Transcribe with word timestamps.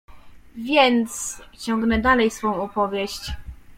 "Więc, 0.55 1.41
ciągnę 1.59 1.99
dalej 1.99 2.31
swą 2.31 2.61
opowieść." 2.61 3.31